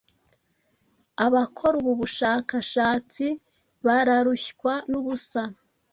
[1.25, 3.25] abakora ubu bushakashatsi
[3.85, 5.41] bararushywa n’ubusa